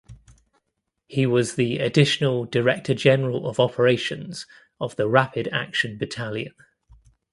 He 1.05 1.27
was 1.27 1.53
the 1.53 1.77
Additional 1.77 2.45
Director 2.45 2.95
General 2.95 3.47
of 3.47 3.59
Operations 3.59 4.47
of 4.79 4.95
the 4.95 5.07
Rapid 5.07 5.47
Action 5.51 5.99
Battalion. 5.99 6.55